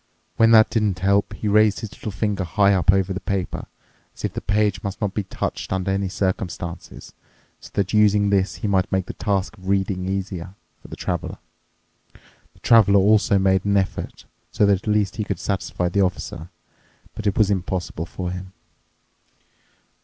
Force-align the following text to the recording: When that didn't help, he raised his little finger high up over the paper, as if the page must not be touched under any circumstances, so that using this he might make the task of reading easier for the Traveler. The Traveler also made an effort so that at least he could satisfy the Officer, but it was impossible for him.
When 0.35 0.49
that 0.49 0.71
didn't 0.71 0.97
help, 0.97 1.31
he 1.33 1.47
raised 1.47 1.81
his 1.81 1.91
little 1.91 2.11
finger 2.11 2.43
high 2.43 2.73
up 2.73 2.91
over 2.91 3.13
the 3.13 3.19
paper, 3.19 3.67
as 4.15 4.25
if 4.25 4.33
the 4.33 4.41
page 4.41 4.81
must 4.81 4.99
not 4.99 5.13
be 5.13 5.21
touched 5.21 5.71
under 5.71 5.91
any 5.91 6.09
circumstances, 6.09 7.13
so 7.59 7.69
that 7.75 7.93
using 7.93 8.31
this 8.31 8.55
he 8.55 8.67
might 8.67 8.91
make 8.91 9.05
the 9.05 9.13
task 9.13 9.59
of 9.59 9.69
reading 9.69 10.09
easier 10.09 10.55
for 10.81 10.87
the 10.87 10.95
Traveler. 10.95 11.37
The 12.15 12.59
Traveler 12.63 12.99
also 12.99 13.37
made 13.37 13.63
an 13.63 13.77
effort 13.77 14.25
so 14.51 14.65
that 14.65 14.87
at 14.87 14.87
least 14.87 15.17
he 15.17 15.23
could 15.23 15.37
satisfy 15.37 15.87
the 15.87 16.01
Officer, 16.01 16.49
but 17.13 17.27
it 17.27 17.37
was 17.37 17.51
impossible 17.51 18.07
for 18.07 18.31
him. 18.31 18.53